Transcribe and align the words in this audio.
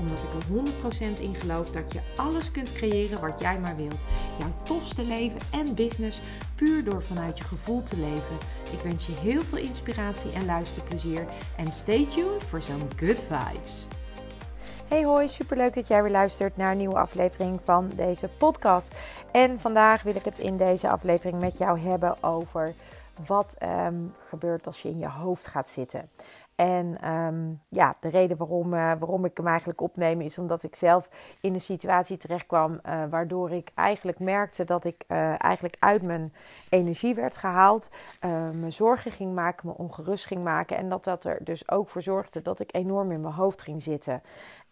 Omdat 0.00 0.18
ik 0.18 0.32
er 0.32 1.16
100% 1.16 1.20
in 1.20 1.34
geloof 1.34 1.70
dat 1.70 1.92
je 1.92 2.00
alles 2.16 2.50
kunt 2.50 2.72
creëren 2.72 3.20
wat 3.20 3.40
jij 3.40 3.58
maar 3.58 3.76
wilt. 3.76 4.06
Jouw 4.38 4.52
tofste 4.62 5.04
leven 5.04 5.40
en 5.52 5.74
business 5.74 6.22
puur 6.54 6.84
door 6.84 7.02
vanuit 7.02 7.38
je 7.38 7.44
gevoel 7.44 7.82
te 7.82 7.96
leven. 7.96 8.36
Ik 8.72 8.80
wens 8.82 9.06
je 9.06 9.12
heel 9.12 9.42
veel 9.42 9.58
inspiratie 9.58 10.32
en 10.32 10.44
luisterplezier. 10.44 11.26
En 11.56 11.72
stay 11.72 12.06
tuned 12.06 12.44
voor 12.44 12.62
zo'n 12.62 12.88
good 12.96 13.22
vibes. 13.22 13.86
Hey 14.88 15.04
hoi, 15.04 15.28
superleuk 15.28 15.74
dat 15.74 15.88
jij 15.88 16.02
weer 16.02 16.12
luistert 16.12 16.56
naar 16.56 16.70
een 16.70 16.76
nieuwe 16.76 16.98
aflevering 16.98 17.60
van 17.64 17.90
deze 17.96 18.28
podcast. 18.38 18.94
En 19.32 19.60
vandaag 19.60 20.02
wil 20.02 20.14
ik 20.14 20.24
het 20.24 20.38
in 20.38 20.56
deze 20.56 20.88
aflevering 20.88 21.40
met 21.40 21.58
jou 21.58 21.80
hebben 21.80 22.22
over 22.22 22.74
wat 23.26 23.56
um, 23.62 24.14
gebeurt 24.28 24.66
als 24.66 24.82
je 24.82 24.88
in 24.88 24.98
je 24.98 25.08
hoofd 25.08 25.46
gaat 25.46 25.70
zitten. 25.70 26.10
En 26.60 27.10
um, 27.10 27.60
ja, 27.68 27.94
de 28.00 28.08
reden 28.08 28.36
waarom, 28.36 28.74
uh, 28.74 28.92
waarom 28.98 29.24
ik 29.24 29.36
hem 29.36 29.46
eigenlijk 29.46 29.80
opneem 29.80 30.20
is 30.20 30.38
omdat 30.38 30.62
ik 30.62 30.76
zelf 30.76 31.08
in 31.40 31.54
een 31.54 31.60
situatie 31.60 32.16
terechtkwam 32.16 32.72
uh, 32.72 33.02
waardoor 33.10 33.50
ik 33.50 33.70
eigenlijk 33.74 34.18
merkte 34.18 34.64
dat 34.64 34.84
ik 34.84 35.04
uh, 35.08 35.44
eigenlijk 35.44 35.76
uit 35.78 36.02
mijn 36.02 36.32
energie 36.68 37.14
werd 37.14 37.36
gehaald, 37.36 37.90
me 38.52 38.70
zorgen 38.70 39.12
ging 39.12 39.34
maken, 39.34 39.66
me 39.68 39.74
ongerust 39.76 40.26
ging 40.26 40.44
maken 40.44 40.76
en 40.76 40.88
dat 40.88 41.04
dat 41.04 41.24
er 41.24 41.38
dus 41.44 41.70
ook 41.70 41.88
voor 41.88 42.02
zorgde 42.02 42.42
dat 42.42 42.60
ik 42.60 42.74
enorm 42.74 43.12
in 43.12 43.20
mijn 43.20 43.34
hoofd 43.34 43.62
ging 43.62 43.82
zitten. 43.82 44.22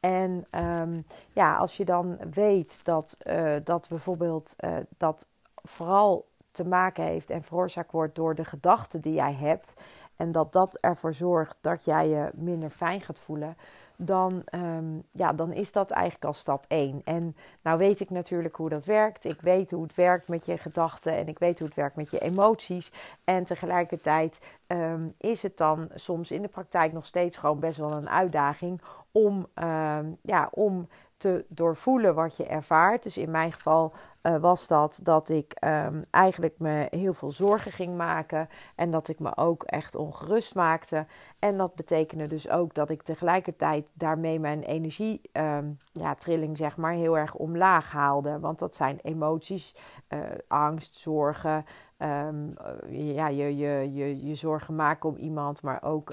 En 0.00 0.46
um, 0.50 1.04
ja, 1.28 1.56
als 1.56 1.76
je 1.76 1.84
dan 1.84 2.18
weet 2.30 2.84
dat, 2.84 3.16
dat 3.64 3.88
bijvoorbeeld 3.88 4.56
dat 4.96 5.26
vooral 5.54 6.26
te 6.50 6.64
maken 6.64 7.04
heeft 7.04 7.30
en 7.30 7.42
veroorzaakt 7.42 7.92
wordt 7.92 8.14
door 8.14 8.34
de 8.34 8.44
gedachten 8.44 9.00
die 9.00 9.14
jij 9.14 9.34
hebt 9.34 9.82
en 10.18 10.32
dat 10.32 10.52
dat 10.52 10.76
ervoor 10.80 11.14
zorgt 11.14 11.58
dat 11.60 11.84
jij 11.84 12.08
je 12.08 12.30
minder 12.34 12.70
fijn 12.70 13.00
gaat 13.00 13.20
voelen, 13.20 13.56
dan, 14.00 14.42
um, 14.54 15.02
ja, 15.12 15.32
dan 15.32 15.52
is 15.52 15.72
dat 15.72 15.90
eigenlijk 15.90 16.24
al 16.24 16.32
stap 16.32 16.64
1. 16.68 17.00
En 17.04 17.36
nou 17.62 17.78
weet 17.78 18.00
ik 18.00 18.10
natuurlijk 18.10 18.56
hoe 18.56 18.68
dat 18.68 18.84
werkt. 18.84 19.24
Ik 19.24 19.40
weet 19.40 19.70
hoe 19.70 19.82
het 19.82 19.94
werkt 19.94 20.28
met 20.28 20.46
je 20.46 20.58
gedachten 20.58 21.12
en 21.12 21.28
ik 21.28 21.38
weet 21.38 21.58
hoe 21.58 21.66
het 21.66 21.76
werkt 21.76 21.96
met 21.96 22.10
je 22.10 22.18
emoties. 22.18 22.92
En 23.24 23.44
tegelijkertijd 23.44 24.40
um, 24.66 25.14
is 25.18 25.42
het 25.42 25.56
dan 25.56 25.88
soms 25.94 26.30
in 26.30 26.42
de 26.42 26.48
praktijk 26.48 26.92
nog 26.92 27.06
steeds 27.06 27.36
gewoon 27.36 27.58
best 27.60 27.78
wel 27.78 27.92
een 27.92 28.08
uitdaging 28.08 28.80
om, 29.12 29.46
um, 29.54 30.16
ja, 30.22 30.48
om 30.50 30.88
te 31.18 31.44
doorvoelen 31.48 32.14
wat 32.14 32.36
je 32.36 32.46
ervaart. 32.46 33.02
Dus 33.02 33.16
in 33.16 33.30
mijn 33.30 33.52
geval 33.52 33.92
uh, 34.22 34.36
was 34.36 34.66
dat 34.66 35.00
dat 35.02 35.28
ik 35.28 35.56
um, 35.64 36.04
eigenlijk 36.10 36.54
me 36.58 36.86
heel 36.90 37.14
veel 37.14 37.30
zorgen 37.30 37.72
ging 37.72 37.96
maken 37.96 38.48
en 38.74 38.90
dat 38.90 39.08
ik 39.08 39.18
me 39.18 39.36
ook 39.36 39.62
echt 39.62 39.94
ongerust 39.94 40.54
maakte. 40.54 41.06
En 41.38 41.56
dat 41.56 41.74
betekende 41.74 42.26
dus 42.26 42.48
ook 42.48 42.74
dat 42.74 42.90
ik 42.90 43.02
tegelijkertijd 43.02 43.88
daarmee 43.92 44.40
mijn 44.40 44.62
energietrilling 44.62 45.26
um, 45.32 45.78
ja, 45.92 46.14
trilling, 46.14 46.56
zeg 46.56 46.76
maar, 46.76 46.92
heel 46.92 47.18
erg 47.18 47.34
omlaag 47.34 47.90
haalde. 47.90 48.38
Want 48.38 48.58
dat 48.58 48.74
zijn 48.74 48.98
emoties, 49.02 49.74
uh, 50.08 50.20
angst, 50.48 50.96
zorgen. 50.96 51.64
Um, 51.98 52.54
ja, 52.88 53.28
je, 53.28 53.56
je, 53.56 53.92
je, 53.92 54.26
je 54.26 54.34
zorgen 54.34 54.74
maken 54.74 55.08
om 55.08 55.16
iemand, 55.16 55.62
maar 55.62 55.82
ook 55.82 56.10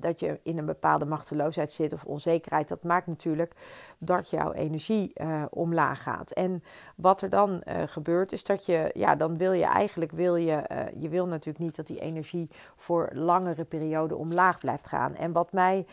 dat 0.00 0.20
je 0.20 0.40
in 0.42 0.58
een 0.58 0.66
bepaalde 0.66 1.04
machteloosheid 1.04 1.72
zit 1.72 1.92
of 1.92 2.04
onzekerheid, 2.04 2.68
dat 2.68 2.82
maakt 2.82 3.06
natuurlijk 3.06 3.54
dat 3.98 4.30
jouw 4.30 4.52
energie 4.52 5.12
uh, 5.14 5.42
omlaag 5.50 6.02
gaat. 6.02 6.30
En 6.30 6.62
wat 6.96 7.22
er 7.22 7.30
dan 7.30 7.62
uh, 7.64 7.82
gebeurt, 7.86 8.32
is 8.32 8.44
dat 8.44 8.66
je, 8.66 8.90
ja, 8.94 9.14
dan 9.14 9.36
wil 9.36 9.52
je 9.52 9.64
eigenlijk, 9.64 10.12
wil 10.12 10.36
je, 10.36 10.64
uh, 10.72 11.02
je 11.02 11.08
wil 11.08 11.26
natuurlijk 11.26 11.64
niet 11.64 11.76
dat 11.76 11.86
die 11.86 12.00
energie 12.00 12.50
voor 12.76 13.10
langere 13.12 13.64
perioden 13.64 14.18
omlaag 14.18 14.58
blijft 14.58 14.86
gaan. 14.86 15.14
En 15.14 15.32
wat 15.32 15.52
mij, 15.52 15.86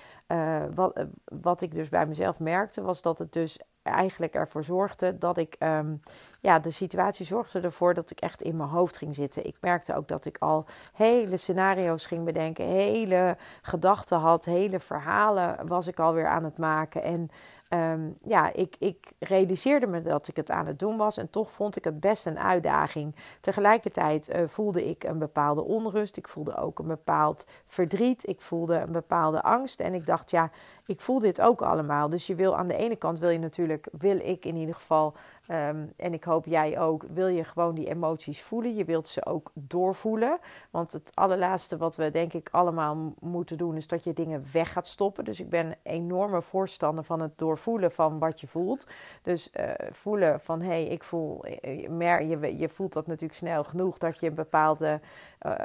wat, 0.73 1.06
wat 1.23 1.61
ik 1.61 1.73
dus 1.73 1.89
bij 1.89 2.06
mezelf 2.06 2.39
merkte, 2.39 2.81
was 2.81 3.01
dat 3.01 3.17
het 3.17 3.33
dus 3.33 3.59
eigenlijk 3.83 4.33
ervoor 4.33 4.63
zorgde 4.63 5.17
dat 5.17 5.38
ik, 5.38 5.55
um, 5.59 5.99
ja, 6.41 6.59
de 6.59 6.69
situatie 6.69 7.25
zorgde 7.25 7.59
ervoor 7.59 7.94
dat 7.94 8.11
ik 8.11 8.19
echt 8.19 8.41
in 8.41 8.57
mijn 8.57 8.69
hoofd 8.69 8.97
ging 8.97 9.16
zitten. 9.16 9.45
Ik 9.45 9.55
merkte 9.61 9.95
ook 9.95 10.07
dat 10.07 10.25
ik 10.25 10.38
al 10.38 10.66
hele 10.94 11.38
scenario's 11.38 12.05
ging 12.05 12.23
bedenken, 12.25 12.66
hele 12.66 13.38
gedachten 13.61 14.17
had, 14.17 14.45
hele 14.45 14.79
verhalen 14.79 15.67
was 15.67 15.88
ik 15.88 15.99
alweer 15.99 16.27
aan 16.27 16.44
het 16.44 16.57
maken. 16.57 17.03
En 17.03 17.29
um, 17.73 18.17
ja, 18.23 18.53
ik, 18.53 18.75
ik 18.79 19.11
realiseerde 19.19 19.88
me 19.88 20.01
dat 20.01 20.28
ik 20.28 20.35
het 20.35 20.51
aan 20.51 20.66
het 20.66 20.79
doen 20.79 20.97
was 20.97 21.17
en 21.17 21.29
toch 21.29 21.51
vond 21.51 21.75
ik 21.75 21.84
het 21.84 22.00
best 22.00 22.25
een 22.25 22.39
uitdaging. 22.39 23.16
Tegelijkertijd 23.41 24.29
uh, 24.29 24.41
voelde 24.47 24.89
ik 24.89 25.03
een 25.03 25.19
bepaalde 25.19 25.63
onrust, 25.63 26.17
ik 26.17 26.28
voelde 26.28 26.57
ook 26.57 26.79
een 26.79 26.88
bepaald 26.88 27.45
verdriet, 27.66 28.28
ik 28.28 28.41
voelde 28.41 28.75
een 28.75 28.91
bepaalde 28.91 29.41
angst 29.41 29.79
en 29.79 29.94
ik 29.94 30.06
dacht, 30.06 30.31
ja, 30.31 30.51
ik 30.85 31.01
voel 31.01 31.19
dit 31.19 31.41
ook 31.41 31.62
allemaal. 31.62 32.09
Dus 32.09 32.28
je 32.28 32.35
wil 32.35 32.57
aan 32.57 32.67
de 32.67 32.75
ene 32.78 32.95
kant 32.95 33.19
wil 33.19 33.29
je 33.29 33.39
natuurlijk, 33.39 33.88
wil 33.91 34.17
ik 34.17 34.45
in 34.45 34.56
ieder 34.56 34.75
geval 34.75 35.13
Um, 35.49 35.93
en 35.97 36.13
ik 36.13 36.23
hoop 36.23 36.45
jij 36.45 36.79
ook, 36.79 37.03
wil 37.13 37.27
je 37.27 37.43
gewoon 37.43 37.75
die 37.75 37.89
emoties 37.89 38.41
voelen. 38.41 38.75
Je 38.75 38.85
wilt 38.85 39.07
ze 39.07 39.25
ook 39.25 39.51
doorvoelen. 39.53 40.39
Want 40.71 40.91
het 40.91 41.11
allerlaatste 41.13 41.77
wat 41.77 41.95
we 41.95 42.11
denk 42.11 42.33
ik 42.33 42.49
allemaal 42.51 43.13
moeten 43.19 43.57
doen, 43.57 43.75
is 43.75 43.87
dat 43.87 44.03
je 44.03 44.13
dingen 44.13 44.45
weg 44.51 44.71
gaat 44.71 44.87
stoppen. 44.87 45.23
Dus 45.23 45.39
ik 45.39 45.49
ben 45.49 45.75
enorme 45.83 46.41
voorstander 46.41 47.03
van 47.03 47.21
het 47.21 47.37
doorvoelen 47.37 47.91
van 47.91 48.19
wat 48.19 48.41
je 48.41 48.47
voelt. 48.47 48.87
Dus 49.21 49.49
uh, 49.59 49.69
voelen 49.91 50.39
van 50.39 50.61
hé, 50.61 50.67
hey, 50.67 50.87
ik 50.87 51.03
voel, 51.03 51.45
eh, 51.45 51.89
mer, 51.89 52.23
je, 52.23 52.57
je 52.57 52.69
voelt 52.69 52.93
dat 52.93 53.07
natuurlijk 53.07 53.39
snel 53.39 53.63
genoeg 53.63 53.97
dat 53.97 54.19
je 54.19 54.27
een 54.27 54.35
bepaalde, 54.35 54.99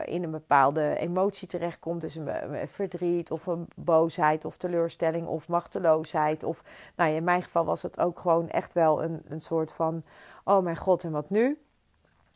in 0.05 0.23
een 0.23 0.31
bepaalde 0.31 0.97
emotie 0.97 1.49
terechtkomt. 1.49 2.01
Dus 2.01 2.15
een, 2.15 2.55
een, 2.55 2.69
verdriet 2.69 3.31
of 3.31 3.47
een 3.47 3.69
boosheid 3.77 4.45
of 4.45 4.57
teleurstelling 4.57 5.27
of 5.27 5.49
machteloosheid. 5.49 6.45
Of 6.45 6.63
nou, 6.97 7.11
in 7.11 7.25
mijn 7.25 7.43
geval 7.43 7.65
was 7.65 7.83
het 7.83 8.01
ook 8.01 8.19
gewoon 8.19 8.49
echt 8.49 8.73
wel 8.73 9.03
een, 9.03 9.23
een 9.29 9.41
soort 9.41 9.68
van: 9.73 10.03
oh 10.45 10.63
mijn 10.63 10.77
god, 10.77 11.05
en 11.05 11.13
wat 11.13 11.31
nu? 11.31 11.63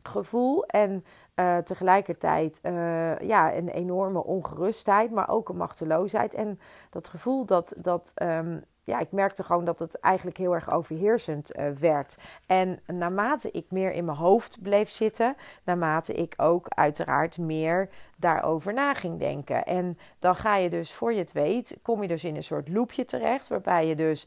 Gevoel. 0.02 0.64
En 0.64 1.04
uh, 1.36 1.58
tegelijkertijd 1.58 2.60
uh, 2.62 3.18
ja, 3.18 3.54
een 3.54 3.68
enorme 3.68 4.24
ongerustheid, 4.24 5.10
maar 5.10 5.28
ook 5.28 5.48
een 5.48 5.56
machteloosheid. 5.56 6.34
En 6.34 6.60
dat 6.90 7.08
gevoel 7.08 7.44
dat, 7.44 7.72
dat 7.76 8.12
um, 8.22 8.64
ja, 8.84 8.98
ik 8.98 9.12
merkte 9.12 9.42
gewoon 9.42 9.64
dat 9.64 9.78
het 9.78 10.00
eigenlijk 10.00 10.36
heel 10.36 10.54
erg 10.54 10.72
overheersend 10.72 11.56
uh, 11.56 11.70
werd. 11.70 12.16
En 12.46 12.80
naarmate 12.86 13.50
ik 13.50 13.66
meer 13.68 13.92
in 13.92 14.04
mijn 14.04 14.16
hoofd 14.16 14.58
bleef 14.62 14.90
zitten, 14.90 15.34
naarmate 15.64 16.14
ik 16.14 16.34
ook 16.36 16.66
uiteraard 16.68 17.38
meer 17.38 17.88
daarover 18.16 18.72
na 18.72 18.94
ging 18.94 19.18
denken. 19.18 19.64
En 19.64 19.98
dan 20.18 20.36
ga 20.36 20.56
je 20.56 20.70
dus, 20.70 20.92
voor 20.92 21.12
je 21.12 21.18
het 21.18 21.32
weet, 21.32 21.76
kom 21.82 22.02
je 22.02 22.08
dus 22.08 22.24
in 22.24 22.36
een 22.36 22.42
soort 22.42 22.68
loopje 22.68 23.04
terecht, 23.04 23.48
waarbij 23.48 23.86
je 23.86 23.94
dus 23.94 24.26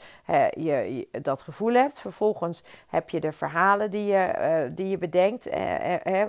je, 0.53 1.07
dat 1.21 1.41
gevoel 1.41 1.73
hebt. 1.73 1.99
Vervolgens 1.99 2.63
heb 2.87 3.09
je 3.09 3.19
de 3.19 3.31
verhalen 3.31 3.91
die 3.91 4.05
je, 4.05 4.33
uh, 4.37 4.75
die 4.75 4.89
je 4.89 4.97
bedenkt, 4.97 5.49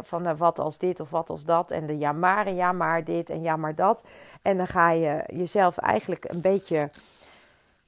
van 0.00 0.36
wat 0.36 0.58
als 0.58 0.78
dit 0.78 1.00
of 1.00 1.10
wat 1.10 1.30
als 1.30 1.44
dat, 1.44 1.70
en 1.70 1.86
de 1.86 1.98
ja 1.98 2.12
maar 2.12 2.46
en 2.46 2.54
ja 2.54 2.72
maar 2.72 3.04
dit 3.04 3.30
en 3.30 3.42
ja 3.42 3.56
maar 3.56 3.74
dat. 3.74 4.04
En 4.42 4.56
dan 4.56 4.66
ga 4.66 4.90
je 4.90 5.22
jezelf 5.26 5.78
eigenlijk 5.78 6.24
een 6.24 6.40
beetje 6.40 6.90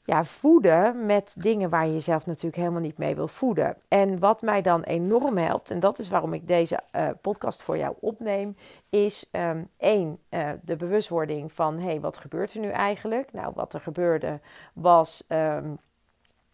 ja, 0.09 0.25
voeden 0.25 1.07
met 1.07 1.37
dingen 1.39 1.71
waar 1.71 1.87
je 1.87 1.93
jezelf 1.93 2.27
natuurlijk 2.27 2.57
helemaal 2.57 2.81
niet 2.81 2.99
mee 2.99 3.15
wil 3.15 3.29
voeden. 3.29 3.77
En 3.89 4.19
wat 4.19 4.43
mij 4.43 4.63
dan 4.63 4.83
enorm 4.83 5.37
helpt, 5.37 5.71
en 5.71 5.81
dat 5.81 5.99
is 5.99 6.09
waarom 6.09 6.33
ik 6.33 6.49
deze 6.49 6.81
uh, 6.97 7.09
podcast 7.21 7.63
voor 7.63 7.77
jou 7.77 7.95
opneem, 8.01 8.57
is 8.91 9.29
um, 9.33 9.69
één, 9.77 10.19
uh, 10.31 10.49
de 10.63 10.77
bewustwording 10.77 11.53
van 11.53 11.79
hé, 11.79 11.85
hey, 11.85 12.01
wat 12.01 12.19
gebeurt 12.19 12.55
er 12.55 12.61
nu 12.61 12.69
eigenlijk? 12.69 13.33
Nou, 13.33 13.53
wat 13.55 13.75
er 13.75 13.81
gebeurde 13.81 14.41
was. 14.73 15.25
Um, 15.29 15.79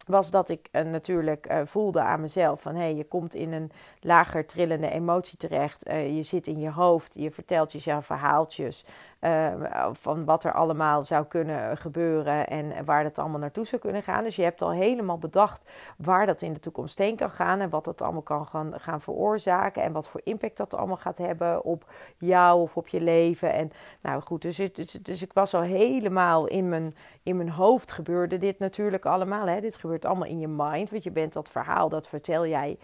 was 0.05 0.29
dat 0.29 0.49
ik 0.49 0.67
uh, 0.71 0.81
natuurlijk 0.81 1.53
voelde 1.65 2.01
aan 2.01 2.21
mezelf 2.21 2.61
van 2.61 2.75
hé, 2.75 2.81
hey, 2.81 2.95
je 2.95 3.03
komt 3.03 3.35
in 3.35 3.53
een 3.53 3.71
lager 3.99 4.45
trillende 4.45 4.89
emotie 4.89 5.37
terecht. 5.37 5.83
Je 5.89 6.23
zit 6.23 6.47
in 6.47 6.59
je 6.59 6.71
hoofd, 6.71 7.13
je 7.13 7.31
vertelt 7.31 7.71
jezelf 7.71 8.05
verhaaltjes 8.05 8.85
van 9.91 10.25
wat 10.25 10.43
er 10.43 10.53
allemaal 10.53 11.03
zou 11.03 11.25
kunnen 11.25 11.77
gebeuren 11.77 12.47
en 12.47 12.85
waar 12.85 13.03
dat 13.03 13.19
allemaal 13.19 13.39
naartoe 13.39 13.65
zou 13.65 13.81
kunnen 13.81 14.03
gaan. 14.03 14.23
Dus 14.23 14.35
je 14.35 14.43
hebt 14.43 14.61
al 14.61 14.71
helemaal 14.71 15.17
bedacht 15.17 15.71
waar 15.97 16.25
dat 16.25 16.41
in 16.41 16.53
de 16.53 16.59
toekomst 16.59 16.97
heen 16.97 17.15
kan 17.15 17.31
gaan 17.31 17.59
en 17.59 17.69
wat 17.69 17.85
dat 17.85 18.01
allemaal 18.01 18.21
kan 18.21 18.47
gaan, 18.47 18.73
gaan 18.79 19.01
veroorzaken 19.01 19.83
en 19.83 19.91
wat 19.91 20.07
voor 20.07 20.21
impact 20.23 20.57
dat 20.57 20.75
allemaal 20.75 20.97
gaat 20.97 21.17
hebben 21.17 21.63
op 21.63 21.91
jou 22.17 22.61
of 22.61 22.77
op 22.77 22.87
je 22.87 23.01
leven. 23.01 23.53
En 23.53 23.71
nou 24.01 24.21
goed, 24.21 24.41
dus, 24.41 24.55
dus, 24.55 24.91
dus 24.91 25.21
ik 25.21 25.33
was 25.33 25.53
al 25.53 25.61
helemaal 25.61 26.47
in 26.47 26.69
mijn, 26.69 26.95
in 27.23 27.37
mijn 27.37 27.49
hoofd 27.49 27.91
gebeurde 27.91 28.37
dit 28.37 28.59
natuurlijk 28.59 29.05
allemaal. 29.05 29.47
Hè? 29.47 29.61
Dit 29.61 29.75
gebeurt 29.75 30.05
allemaal 30.05 30.27
in 30.27 30.39
je 30.39 30.47
mind, 30.47 30.89
want 30.89 31.03
je 31.03 31.11
bent 31.11 31.33
dat 31.33 31.49
verhaal, 31.49 31.89
dat 31.89 32.07
vertel 32.07 32.47
jij 32.47 32.77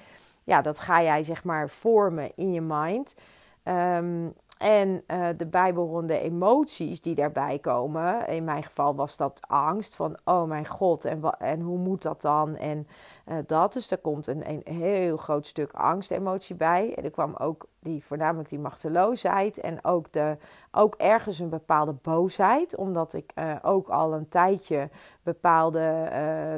ja, 0.43 0.61
dat 0.61 0.79
ga 0.79 1.01
jij 1.01 1.23
zeg 1.23 1.43
maar 1.43 1.69
vormen 1.69 2.31
in 2.35 2.53
je 2.53 2.61
mind. 2.61 3.15
Ehm, 3.63 4.29
en 4.61 5.03
uh, 5.07 5.27
de 5.37 5.45
bijbehorende 5.45 6.19
emoties 6.19 7.01
die 7.01 7.15
daarbij 7.15 7.59
komen. 7.59 8.27
In 8.27 8.43
mijn 8.43 8.63
geval 8.63 8.95
was 8.95 9.17
dat 9.17 9.41
angst 9.47 9.95
van, 9.95 10.17
oh 10.23 10.43
mijn 10.43 10.67
god, 10.67 11.05
en, 11.05 11.21
en 11.39 11.61
hoe 11.61 11.77
moet 11.77 12.01
dat 12.01 12.21
dan? 12.21 12.55
En 12.55 12.87
uh, 13.27 13.35
dat, 13.45 13.73
dus 13.73 13.91
er 13.91 13.97
komt 13.97 14.27
een, 14.27 14.49
een 14.49 14.61
heel 14.73 15.17
groot 15.17 15.45
stuk 15.45 15.71
angstemotie 15.71 16.55
bij. 16.55 16.93
En 16.95 17.03
er 17.03 17.11
kwam 17.11 17.35
ook 17.37 17.65
die, 17.79 18.03
voornamelijk 18.03 18.49
die 18.49 18.59
machteloosheid 18.59 19.59
en 19.59 19.83
ook, 19.83 20.11
de, 20.11 20.37
ook 20.71 20.95
ergens 20.95 21.39
een 21.39 21.49
bepaalde 21.49 21.95
boosheid. 22.01 22.75
Omdat 22.75 23.13
ik 23.13 23.31
uh, 23.35 23.55
ook 23.61 23.89
al 23.89 24.13
een 24.13 24.29
tijdje 24.29 24.89
bepaalde 25.23 26.09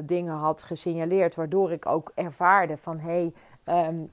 dingen 0.06 0.36
had 0.36 0.62
gesignaleerd, 0.62 1.36
waardoor 1.36 1.72
ik 1.72 1.86
ook 1.86 2.12
ervaarde 2.16 2.78
van, 2.78 3.00
hé, 3.00 3.32
hey, 3.64 3.88
um, 3.88 4.12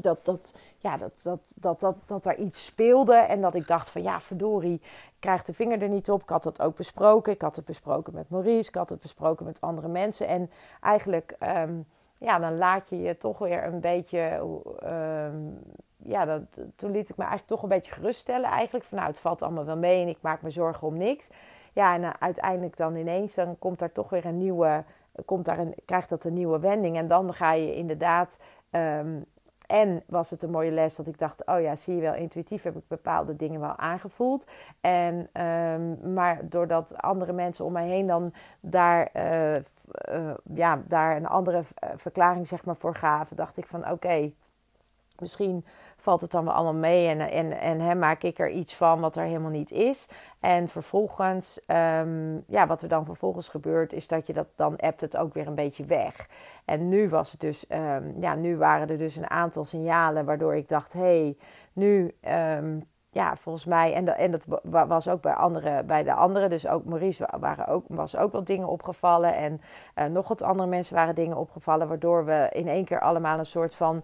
dat, 0.00 0.24
dat, 0.24 0.58
ja, 0.78 0.96
dat, 0.96 1.20
dat, 1.22 1.54
dat, 1.56 1.80
dat, 1.80 1.96
dat 2.06 2.26
er 2.26 2.36
iets 2.36 2.64
speelde. 2.64 3.14
En 3.14 3.40
dat 3.40 3.54
ik 3.54 3.66
dacht 3.66 3.90
van 3.90 4.02
ja, 4.02 4.20
verdorie, 4.20 4.74
ik 4.74 5.16
krijg 5.18 5.42
de 5.42 5.52
vinger 5.52 5.82
er 5.82 5.88
niet 5.88 6.10
op. 6.10 6.22
Ik 6.22 6.28
had 6.28 6.44
het 6.44 6.62
ook 6.62 6.76
besproken. 6.76 7.32
Ik 7.32 7.42
had 7.42 7.56
het 7.56 7.64
besproken 7.64 8.14
met 8.14 8.30
Maurice. 8.30 8.68
Ik 8.68 8.74
had 8.74 8.88
het 8.88 9.00
besproken 9.00 9.46
met 9.46 9.60
andere 9.60 9.88
mensen. 9.88 10.28
En 10.28 10.50
eigenlijk, 10.80 11.36
um, 11.40 11.86
ja, 12.18 12.38
dan 12.38 12.58
laat 12.58 12.88
je 12.88 13.00
je 13.00 13.16
toch 13.16 13.38
weer 13.38 13.64
een 13.64 13.80
beetje. 13.80 14.40
Um, 14.84 15.58
ja, 15.96 16.24
dat, 16.24 16.42
toen 16.76 16.90
liet 16.90 17.08
ik 17.08 17.16
me 17.16 17.24
eigenlijk 17.24 17.52
toch 17.52 17.62
een 17.62 17.68
beetje 17.68 17.92
geruststellen. 17.92 18.50
Eigenlijk 18.50 18.84
van 18.84 18.98
nou, 18.98 19.10
het 19.10 19.18
valt 19.18 19.42
allemaal 19.42 19.64
wel 19.64 19.76
mee 19.76 20.02
en 20.02 20.08
ik 20.08 20.18
maak 20.20 20.42
me 20.42 20.50
zorgen 20.50 20.86
om 20.86 20.96
niks. 20.96 21.30
Ja, 21.72 21.94
en 21.94 22.02
uh, 22.02 22.10
uiteindelijk 22.18 22.76
dan 22.76 22.94
ineens, 22.94 23.34
dan 23.34 23.58
komt 23.58 23.78
daar 23.78 23.92
toch 23.92 24.10
weer 24.10 24.26
een 24.26 24.38
nieuwe. 24.38 24.84
Komt 25.24 25.44
daar 25.44 25.58
een, 25.58 25.74
krijgt 25.84 26.08
dat 26.08 26.24
een 26.24 26.34
nieuwe 26.34 26.58
wending. 26.58 26.96
En 26.96 27.06
dan 27.06 27.34
ga 27.34 27.52
je 27.52 27.74
inderdaad 27.74 28.38
um, 28.70 29.24
en 29.68 30.02
was 30.06 30.30
het 30.30 30.42
een 30.42 30.50
mooie 30.50 30.70
les 30.70 30.96
dat 30.96 31.06
ik 31.06 31.18
dacht: 31.18 31.46
oh 31.46 31.60
ja, 31.60 31.76
zie 31.76 31.94
je 31.94 32.00
wel, 32.00 32.14
intuïtief 32.14 32.62
heb 32.62 32.76
ik 32.76 32.88
bepaalde 32.88 33.36
dingen 33.36 33.60
wel 33.60 33.76
aangevoeld. 33.76 34.46
En, 34.80 35.42
um, 35.42 36.12
maar 36.14 36.48
doordat 36.48 36.96
andere 36.96 37.32
mensen 37.32 37.64
om 37.64 37.72
mij 37.72 37.86
heen 37.86 38.06
dan 38.06 38.32
daar, 38.60 39.10
uh, 39.16 39.54
uh, 39.54 39.60
ja, 40.52 40.82
daar 40.86 41.16
een 41.16 41.26
andere 41.26 41.62
verklaring 41.96 42.46
zeg 42.46 42.64
maar, 42.64 42.76
voor 42.76 42.94
gaven, 42.94 43.36
dacht 43.36 43.56
ik 43.56 43.66
van 43.66 43.90
oké. 43.90 44.32
Misschien 45.20 45.64
valt 45.96 46.20
het 46.20 46.30
dan 46.30 46.44
wel 46.44 46.54
allemaal 46.54 46.74
mee 46.74 47.08
en, 47.08 47.20
en, 47.20 47.60
en 47.60 47.80
hè, 47.80 47.94
maak 47.94 48.22
ik 48.22 48.38
er 48.38 48.50
iets 48.50 48.74
van 48.74 49.00
wat 49.00 49.16
er 49.16 49.22
helemaal 49.22 49.50
niet 49.50 49.70
is. 49.70 50.08
En 50.40 50.68
vervolgens, 50.68 51.60
um, 51.66 52.44
ja, 52.46 52.66
wat 52.66 52.82
er 52.82 52.88
dan 52.88 53.04
vervolgens 53.04 53.48
gebeurt, 53.48 53.92
is 53.92 54.08
dat 54.08 54.26
je 54.26 54.32
dat 54.32 54.48
dan 54.54 54.76
appt 54.76 55.00
het 55.00 55.16
ook 55.16 55.34
weer 55.34 55.46
een 55.46 55.54
beetje 55.54 55.84
weg. 55.84 56.28
En 56.64 56.88
nu 56.88 57.08
was 57.08 57.30
het 57.30 57.40
dus, 57.40 57.64
um, 57.68 58.14
ja, 58.20 58.34
nu 58.34 58.56
waren 58.56 58.88
er 58.88 58.98
dus 58.98 59.16
een 59.16 59.30
aantal 59.30 59.64
signalen 59.64 60.24
waardoor 60.24 60.56
ik 60.56 60.68
dacht, 60.68 60.92
hé, 60.92 61.00
hey, 61.00 61.36
nu 61.72 62.14
um, 62.56 62.86
ja, 63.10 63.36
volgens 63.36 63.64
mij, 63.64 63.94
en, 63.94 64.16
en 64.16 64.30
dat 64.30 64.44
was 64.88 65.08
ook 65.08 65.20
bij, 65.20 65.32
andere, 65.32 65.82
bij 65.82 66.02
de 66.02 66.12
anderen, 66.12 66.50
dus 66.50 66.68
ook 66.68 66.84
Maurice 66.84 67.28
waren 67.40 67.66
ook, 67.66 67.84
was 67.88 68.16
ook 68.16 68.32
wat 68.32 68.46
dingen 68.46 68.68
opgevallen. 68.68 69.34
En 69.34 69.60
uh, 69.96 70.04
nog 70.04 70.28
wat 70.28 70.42
andere 70.42 70.68
mensen 70.68 70.94
waren 70.94 71.14
dingen 71.14 71.36
opgevallen, 71.36 71.88
waardoor 71.88 72.24
we 72.24 72.48
in 72.52 72.68
één 72.68 72.84
keer 72.84 73.00
allemaal 73.00 73.38
een 73.38 73.46
soort 73.46 73.74
van 73.74 74.02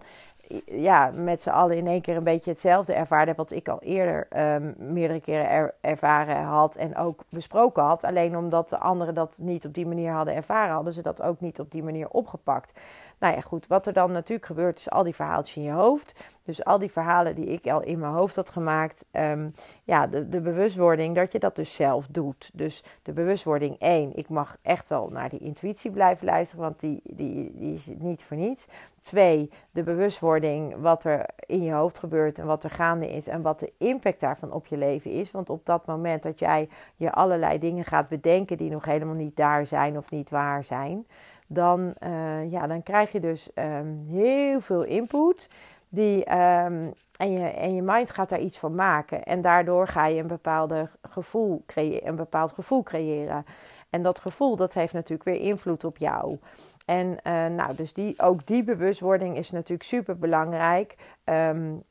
ja, 0.65 1.11
met 1.13 1.41
z'n 1.41 1.49
allen 1.49 1.77
in 1.77 1.87
één 1.87 2.01
keer 2.01 2.15
een 2.15 2.23
beetje 2.23 2.49
hetzelfde 2.51 2.93
ervaren. 2.93 3.35
Wat 3.35 3.51
ik 3.51 3.67
al 3.67 3.81
eerder 3.81 4.27
um, 4.55 4.75
meerdere 4.77 5.19
keren 5.19 5.73
ervaren 5.81 6.43
had 6.43 6.75
en 6.75 6.97
ook 6.97 7.23
besproken 7.29 7.83
had. 7.83 8.03
Alleen 8.03 8.37
omdat 8.37 8.69
de 8.69 8.77
anderen 8.77 9.13
dat 9.13 9.39
niet 9.41 9.65
op 9.65 9.73
die 9.73 9.87
manier 9.87 10.11
hadden 10.11 10.35
ervaren, 10.35 10.73
hadden 10.73 10.93
ze 10.93 11.01
dat 11.01 11.21
ook 11.21 11.39
niet 11.39 11.59
op 11.59 11.71
die 11.71 11.83
manier 11.83 12.09
opgepakt. 12.09 12.79
Nou 13.19 13.35
ja, 13.35 13.41
goed, 13.41 13.67
wat 13.67 13.87
er 13.87 13.93
dan 13.93 14.11
natuurlijk 14.11 14.45
gebeurt, 14.45 14.79
is 14.79 14.89
al 14.89 15.03
die 15.03 15.15
verhaaltjes 15.15 15.55
in 15.55 15.63
je 15.63 15.71
hoofd. 15.71 16.25
Dus 16.43 16.63
al 16.63 16.79
die 16.79 16.91
verhalen 16.91 17.35
die 17.35 17.45
ik 17.45 17.67
al 17.67 17.81
in 17.81 17.99
mijn 17.99 18.13
hoofd 18.13 18.35
had 18.35 18.49
gemaakt. 18.49 19.05
Um, 19.11 19.53
ja, 19.83 20.07
de, 20.07 20.29
de 20.29 20.41
bewustwording 20.41 21.15
dat 21.15 21.31
je 21.31 21.39
dat 21.39 21.55
dus 21.55 21.75
zelf 21.75 22.07
doet. 22.07 22.51
Dus 22.53 22.83
de 23.03 23.11
bewustwording, 23.11 23.75
één, 23.79 24.15
ik 24.15 24.29
mag 24.29 24.57
echt 24.61 24.87
wel 24.87 25.09
naar 25.11 25.29
die 25.29 25.39
intuïtie 25.39 25.91
blijven 25.91 26.25
luisteren, 26.25 26.63
want 26.63 26.79
die, 26.79 27.01
die, 27.03 27.51
die 27.55 27.73
is 27.73 27.91
niet 27.97 28.23
voor 28.23 28.37
niets. 28.37 28.67
Twee, 29.01 29.49
de 29.71 29.83
bewustwording 29.83 30.75
wat 30.81 31.03
er 31.03 31.25
in 31.45 31.63
je 31.63 31.73
hoofd 31.73 31.99
gebeurt 31.99 32.39
en 32.39 32.45
wat 32.45 32.63
er 32.63 32.69
gaande 32.69 33.09
is 33.09 33.27
en 33.27 33.41
wat 33.41 33.59
de 33.59 33.71
impact 33.77 34.19
daarvan 34.19 34.51
op 34.51 34.65
je 34.65 34.77
leven 34.77 35.11
is. 35.11 35.31
Want 35.31 35.49
op 35.49 35.65
dat 35.65 35.85
moment 35.85 36.23
dat 36.23 36.39
jij 36.39 36.69
je 36.95 37.11
allerlei 37.11 37.59
dingen 37.59 37.85
gaat 37.85 38.07
bedenken 38.07 38.57
die 38.57 38.71
nog 38.71 38.85
helemaal 38.85 39.15
niet 39.15 39.35
daar 39.35 39.65
zijn 39.65 39.97
of 39.97 40.11
niet 40.11 40.29
waar 40.29 40.63
zijn, 40.63 41.07
dan, 41.47 41.93
uh, 42.03 42.51
ja, 42.51 42.67
dan 42.67 42.83
krijg 42.83 43.11
je 43.11 43.19
dus 43.19 43.49
um, 43.55 44.05
heel 44.09 44.61
veel 44.61 44.83
input. 44.83 45.49
Die, 45.89 46.17
um, 46.17 46.93
en, 47.17 47.31
je, 47.31 47.47
en 47.47 47.75
je 47.75 47.81
mind 47.81 48.11
gaat 48.11 48.29
daar 48.29 48.39
iets 48.39 48.57
van 48.59 48.75
maken. 48.75 49.23
En 49.23 49.41
daardoor 49.41 49.87
ga 49.87 50.05
je 50.05 50.19
een, 50.19 50.27
bepaalde 50.27 50.89
gevoel 51.01 51.63
een 51.75 52.15
bepaald 52.15 52.51
gevoel 52.51 52.83
creëren. 52.83 53.45
En 53.89 54.01
dat 54.01 54.19
gevoel 54.19 54.55
dat 54.55 54.73
heeft 54.73 54.93
natuurlijk 54.93 55.29
weer 55.29 55.39
invloed 55.39 55.83
op 55.83 55.97
jou. 55.97 56.39
En 56.85 57.07
uh, 57.07 57.45
nou, 57.45 57.75
dus 57.75 57.93
die, 57.93 58.21
ook 58.21 58.45
die 58.45 58.63
bewustwording 58.63 59.37
is 59.37 59.51
natuurlijk 59.51 59.89
super 59.89 60.17
belangrijk. 60.17 60.95
Um, 61.23 61.83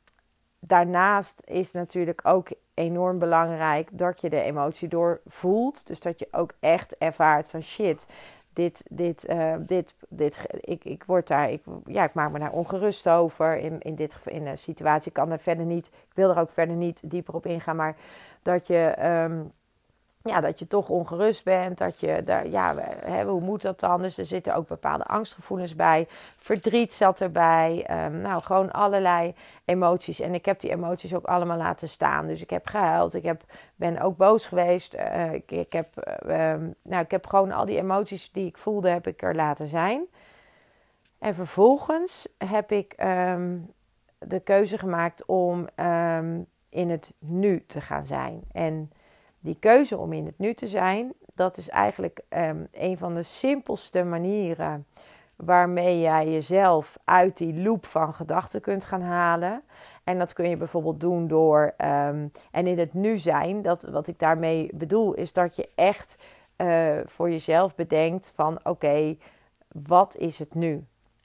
daarnaast 0.58 1.42
is 1.44 1.72
natuurlijk 1.72 2.20
ook 2.24 2.48
enorm 2.74 3.18
belangrijk 3.18 3.98
dat 3.98 4.20
je 4.20 4.30
de 4.30 4.40
emotie 4.40 4.88
doorvoelt. 4.88 5.86
Dus 5.86 6.00
dat 6.00 6.18
je 6.18 6.28
ook 6.30 6.52
echt 6.60 6.96
ervaart 6.98 7.48
van 7.48 7.62
shit 7.62 8.06
dit, 8.54 8.84
dit, 8.90 9.28
uh, 9.30 9.54
dit, 9.58 9.94
dit, 10.08 10.46
ik, 10.60 10.84
ik 10.84 11.04
word 11.04 11.26
daar, 11.28 11.50
ik, 11.50 11.62
ja, 11.86 12.04
ik 12.04 12.14
maak 12.14 12.30
me 12.30 12.38
daar 12.38 12.52
ongerust 12.52 13.08
over. 13.08 13.56
In, 13.56 13.80
in, 13.80 13.94
dit, 13.94 14.16
in 14.24 14.46
een 14.46 14.58
situatie 14.58 15.12
kan 15.12 15.32
er 15.32 15.38
verder 15.38 15.66
niet, 15.66 15.86
ik 15.86 16.14
wil 16.14 16.30
er 16.30 16.38
ook 16.38 16.50
verder 16.50 16.76
niet 16.76 17.10
dieper 17.10 17.34
op 17.34 17.46
ingaan, 17.46 17.76
maar 17.76 17.96
dat 18.42 18.66
je 18.66 18.94
um, 19.04 19.52
ja, 20.24 20.40
dat 20.40 20.58
je 20.58 20.66
toch 20.66 20.88
ongerust 20.88 21.44
bent. 21.44 21.78
Dat 21.78 22.00
je 22.00 22.22
daar, 22.24 22.48
ja, 22.48 22.74
hè, 23.04 23.24
hoe 23.24 23.40
moet 23.40 23.62
dat 23.62 23.80
dan? 23.80 24.02
Dus 24.02 24.18
er 24.18 24.24
zitten 24.24 24.54
ook 24.54 24.68
bepaalde 24.68 25.04
angstgevoelens 25.04 25.74
bij. 25.74 26.06
Verdriet 26.36 26.92
zat 26.92 27.20
erbij. 27.20 27.86
Um, 27.90 28.20
nou, 28.20 28.42
gewoon 28.42 28.72
allerlei 28.72 29.34
emoties. 29.64 30.20
En 30.20 30.34
ik 30.34 30.44
heb 30.44 30.60
die 30.60 30.70
emoties 30.70 31.14
ook 31.14 31.24
allemaal 31.24 31.56
laten 31.56 31.88
staan. 31.88 32.26
Dus 32.26 32.40
ik 32.40 32.50
heb 32.50 32.66
gehuild. 32.66 33.14
Ik 33.14 33.22
heb, 33.22 33.42
ben 33.76 34.00
ook 34.00 34.16
boos 34.16 34.46
geweest. 34.46 34.94
Uh, 34.94 35.32
ik, 35.32 35.50
ik, 35.50 35.72
heb, 35.72 36.18
uh, 36.26 36.54
nou, 36.82 37.02
ik 37.02 37.10
heb 37.10 37.26
gewoon 37.26 37.52
al 37.52 37.64
die 37.64 37.78
emoties 37.78 38.32
die 38.32 38.46
ik 38.46 38.58
voelde, 38.58 38.88
heb 38.88 39.06
ik 39.06 39.22
er 39.22 39.34
laten 39.34 39.66
zijn. 39.66 40.04
En 41.18 41.34
vervolgens 41.34 42.28
heb 42.38 42.72
ik 42.72 42.94
um, 43.02 43.72
de 44.18 44.40
keuze 44.40 44.78
gemaakt 44.78 45.24
om 45.24 45.68
in 46.68 46.90
het 46.90 47.14
nu 47.18 47.64
te 47.66 47.80
gaan 47.80 48.04
zijn. 48.04 48.42
En 48.52 48.90
die 49.44 49.56
keuze 49.60 49.98
om 49.98 50.12
in 50.12 50.26
het 50.26 50.38
nu 50.38 50.54
te 50.54 50.68
zijn, 50.68 51.12
dat 51.34 51.56
is 51.56 51.68
eigenlijk 51.68 52.20
um, 52.28 52.68
een 52.72 52.98
van 52.98 53.14
de 53.14 53.22
simpelste 53.22 54.04
manieren 54.04 54.86
waarmee 55.36 56.00
jij 56.00 56.30
jezelf 56.30 56.98
uit 57.04 57.36
die 57.36 57.62
loop 57.62 57.86
van 57.86 58.14
gedachten 58.14 58.60
kunt 58.60 58.84
gaan 58.84 59.02
halen. 59.02 59.62
En 60.04 60.18
dat 60.18 60.32
kun 60.32 60.48
je 60.48 60.56
bijvoorbeeld 60.56 61.00
doen 61.00 61.28
door, 61.28 61.74
um, 61.78 62.32
en 62.50 62.66
in 62.66 62.78
het 62.78 62.94
nu 62.94 63.18
zijn, 63.18 63.62
dat, 63.62 63.82
wat 63.82 64.06
ik 64.06 64.18
daarmee 64.18 64.70
bedoel, 64.74 65.14
is 65.14 65.32
dat 65.32 65.56
je 65.56 65.68
echt 65.74 66.16
uh, 66.56 66.98
voor 67.06 67.30
jezelf 67.30 67.74
bedenkt 67.74 68.32
van 68.34 68.58
oké, 68.62 69.16
wat 69.68 70.16
is 70.16 70.38
het 70.38 70.54
nu? 70.54 70.84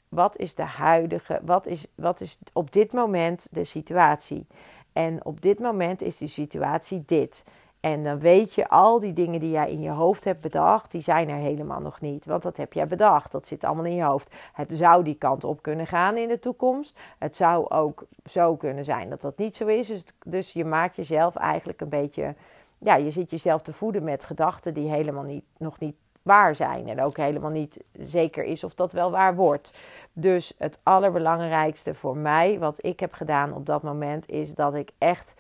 Wat 0.10 0.38
is 0.38 0.56
de 0.56 0.64
huidige, 0.64 1.40
wat 1.44 1.68
is, 1.68 1.88
wat 1.96 2.22
is 2.22 2.38
op 2.54 2.72
dit 2.72 2.94
moment 2.94 3.48
de 3.52 3.64
situatie? 3.64 4.48
En 4.94 5.26
op 5.26 5.42
dit 5.42 5.60
moment 5.60 6.02
is 6.02 6.18
die 6.18 6.28
situatie 6.28 7.04
dit. 7.06 7.44
En 7.80 8.04
dan 8.04 8.20
weet 8.20 8.54
je, 8.54 8.70
al 8.70 9.00
die 9.00 9.14
dingen 9.14 9.40
die 9.40 9.52
jij 9.52 9.72
in 9.72 9.82
je 9.82 9.90
hoofd 9.90 10.24
hebt 10.24 10.42
bedacht, 10.42 10.92
die 10.92 11.02
zijn 11.02 11.30
er 11.30 11.36
helemaal 11.36 11.80
nog 11.80 12.02
niet. 12.02 12.26
Want 12.26 12.44
dat 12.44 12.58
heb 12.58 12.74
jij 12.74 12.88
bedacht. 12.88 13.32
Dat 13.32 13.48
zit 13.48 13.64
allemaal 13.64 13.86
in 13.86 13.96
je 13.96 14.04
hoofd. 14.04 14.34
Het 14.54 14.72
zou 14.72 15.04
die 15.04 15.16
kant 15.16 15.44
op 15.44 15.62
kunnen 15.62 15.88
gaan 15.88 16.18
in 16.18 16.28
de 16.28 16.40
toekomst. 16.40 17.00
Het 17.18 17.36
zou 17.36 17.70
ook 17.70 18.04
zo 18.30 18.56
kunnen 18.56 18.84
zijn 18.84 19.10
dat 19.10 19.22
dat 19.22 19.38
niet 19.38 19.56
zo 19.56 19.66
is. 19.66 19.88
Dus, 19.88 20.04
dus 20.26 20.54
je 20.54 20.66
maakt 20.66 20.96
jezelf 20.96 21.36
eigenlijk 21.36 21.82
een 21.82 21.90
beetje. 21.90 22.36
Ja, 22.78 22.96
je 22.96 23.12
zit 23.12 23.30
jezelf 23.30 23.62
te 23.62 23.74
voeden 23.74 24.04
met 24.04 24.24
gedachten 24.24 24.74
die 24.74 24.90
helemaal 24.90 25.24
niet, 25.24 25.44
nog 25.58 25.80
niet 25.80 25.96
waar 26.22 26.56
zijn. 26.56 26.88
En 26.88 27.02
ook 27.02 27.18
helemaal 27.18 27.50
niet 27.50 27.80
zeker 28.00 28.44
is 28.44 28.64
of 28.64 28.74
dat 28.74 28.92
wel 28.92 29.12
waar 29.12 29.36
wordt. 29.36 29.74
Dus 30.14 30.54
het 30.58 30.80
allerbelangrijkste 30.84 31.94
voor 31.94 32.18
mij, 32.18 32.60
wat 32.60 32.86
ik 32.86 33.00
heb 33.00 33.14
gedaan 33.14 33.54
op 33.54 33.66
dat 33.66 33.82
moment, 33.82 34.30
is 34.30 34.54
dat 34.54 34.76
ik 34.76 34.92
echt 34.98 35.34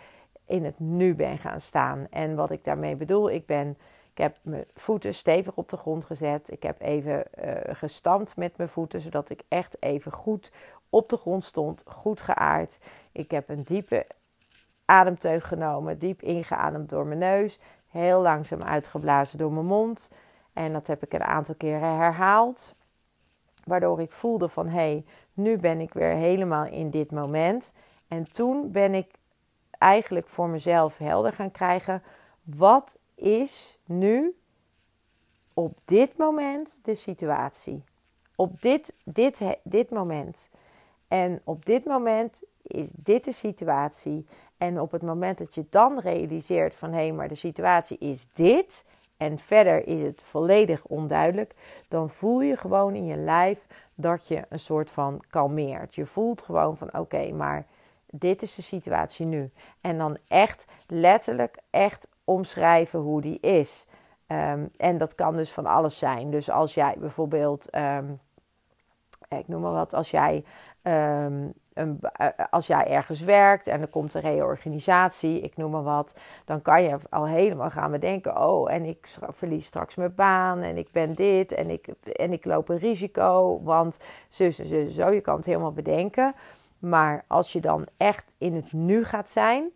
in 0.50 0.65
het 0.65 0.79
nu 0.79 1.15
ben 1.15 1.38
gaan 1.38 1.60
staan. 1.60 2.08
En 2.10 2.36
wat 2.36 2.51
ik 2.51 2.63
daarmee 2.63 2.96
bedoel, 2.96 3.29
ik, 3.29 3.46
ben, 3.46 3.77
ik 4.12 4.18
heb 4.18 4.38
mijn 4.41 4.65
voeten 4.74 5.13
stevig 5.13 5.56
op 5.56 5.70
de 5.70 5.77
grond 5.77 6.06
gezet. 6.06 6.51
Ik 6.51 6.63
heb 6.63 6.82
even 6.82 7.24
uh, 7.44 7.51
gestampt 7.68 8.36
met 8.36 8.58
mijn 8.58 8.70
voeten, 8.70 9.01
zodat 9.01 9.29
ik 9.29 9.44
echt 9.48 9.82
even 9.82 10.12
goed 10.12 10.51
op 10.89 11.10
de 11.10 11.18
grond 11.18 11.44
stond, 11.44 11.84
goed 11.88 12.22
geaard. 12.22 12.77
Ik 13.12 13.32
heb 13.32 13.50
een 13.50 13.63
diepe 13.63 14.06
ademteug 14.86 15.48
genomen, 15.48 16.00
diep 16.00 16.22
ingeademd 16.22 16.89
door 16.89 17.06
mijn 17.06 17.20
neus, 17.20 17.60
heel 17.88 18.22
langzaam 18.22 18.63
uitgeblazen 18.63 19.38
door 19.38 19.51
mijn 19.51 19.65
mond. 19.65 20.12
En 20.53 20.74
dat 20.74 20.88
heb 20.88 21.03
ik 21.03 21.13
een 21.13 21.24
aantal 21.24 21.56
keren 21.56 21.98
herhaald. 21.98 22.75
Waardoor 23.63 24.01
ik 24.01 24.12
voelde 24.12 24.48
van 24.48 24.68
hé, 24.68 24.74
hey, 24.74 25.06
Nu 25.34 25.58
ben 25.58 25.79
ik 25.79 25.94
weer 25.94 26.12
helemaal 26.12 26.65
in 26.65 26.89
dit 26.89 27.12
moment. 27.12 27.74
En 28.08 28.32
toen 28.32 28.72
ben 28.72 28.94
ik 28.94 29.19
eigenlijk 29.80 30.28
voor 30.28 30.50
mezelf 30.50 30.98
helder 30.98 31.34
gaan 31.34 31.52
krijgen. 31.52 32.04
Wat 32.44 32.98
is 33.16 33.78
nu 33.86 34.36
op 35.54 35.78
dit 35.86 36.18
moment 36.18 36.80
de 36.84 36.96
situatie? 36.96 37.84
Op 38.36 38.62
dit, 38.62 38.94
dit, 39.04 39.42
dit 39.64 39.90
moment. 39.90 40.50
En 41.08 41.42
op 41.44 41.66
dit 41.66 41.86
moment 41.86 42.42
is 42.62 42.92
dit 42.96 43.24
de 43.26 43.32
situatie. 43.32 44.26
En 44.58 44.82
op 44.82 44.92
het 44.92 45.02
moment 45.02 45.38
dat 45.38 45.56
je 45.56 45.66
dan 45.70 46.00
realiseert 46.00 46.76
van 46.76 46.92
hé, 46.92 46.98
hey, 46.98 47.12
maar 47.12 47.28
de 47.28 47.36
situatie 47.36 47.98
is 47.98 48.28
dit 48.34 48.86
en 49.18 49.40
verder 49.40 49.88
is 49.88 50.02
het 50.02 50.24
volledig 50.24 50.86
onduidelijk, 50.86 51.56
dan 51.88 52.10
voel 52.10 52.42
je 52.42 52.58
gewoon 52.58 52.96
in 52.96 53.06
je 53.06 53.18
lijf 53.18 53.66
dat 53.96 54.28
je 54.28 54.46
een 54.50 54.60
soort 54.60 54.92
van 54.92 55.24
kalmeert. 55.30 55.96
Je 55.96 56.06
voelt 56.06 56.42
gewoon 56.42 56.78
van 56.78 56.94
oké, 56.94 57.32
maar 57.32 57.66
dit 58.12 58.42
is 58.42 58.56
de 58.56 58.62
situatie 58.62 59.25
nu. 59.25 59.51
En 59.82 59.98
dan 59.98 60.18
echt 60.28 60.66
letterlijk, 60.88 61.58
echt 61.70 62.08
omschrijven 62.24 63.00
hoe 63.00 63.22
die 63.22 63.39
is. 63.39 63.88
Ehm, 64.28 64.66
en 64.78 64.98
dat 64.98 65.16
kan 65.16 65.36
dus 65.36 65.51
van 65.51 65.66
alles 65.66 65.98
zijn. 65.98 66.32
Dus 66.32 66.50
als 66.50 66.74
jij 66.74 66.96
bijvoorbeeld, 66.98 67.70
ehm, 67.70 68.06
ik 69.30 69.48
noem 69.48 69.62
maar 69.62 69.74
wat, 69.74 69.94
als 69.94 70.12
jij 70.12 70.44
ehm, 70.82 71.48
een, 71.74 72.00
eh, 72.01 72.28
als 72.50 72.68
jij 72.68 72.88
ergens 72.88 73.22
werkt 73.22 73.68
en 73.68 73.82
er 73.82 73.88
komt 73.88 74.13
een 74.13 74.22
reorganisatie, 74.22 75.39
ik 75.39 75.58
noem 75.58 75.72
maar 75.72 75.84
wat, 75.84 76.20
dan 76.46 76.62
kan 76.62 76.84
je 76.84 76.98
al 77.10 77.28
helemaal 77.28 77.70
gaan 77.70 77.92
bedenken: 77.92 78.42
oh, 78.48 78.72
en 78.72 78.86
ik 78.86 79.18
verlies 79.22 79.66
straks 79.66 79.96
mijn 79.96 80.16
baan 80.16 80.62
en 80.62 80.78
ik 80.78 80.92
ben 80.92 81.16
dit 81.16 81.51
en 81.51 81.70
ik, 81.70 81.88
en 82.13 82.32
ik 82.32 82.46
loop 82.46 82.70
een 82.70 82.78
risico, 82.78 83.62
want 83.63 84.00
zo. 84.30 85.12
Je 85.12 85.22
kan 85.22 85.36
het 85.36 85.46
helemaal 85.46 85.72
bedenken. 85.72 86.36
Maar 86.80 87.24
als 87.28 87.54
je 87.54 87.62
dan 87.62 87.88
echt 87.98 88.34
in 88.38 88.54
het 88.54 88.74
nu 88.74 89.04
gaat 89.04 89.30
zijn, 89.30 89.70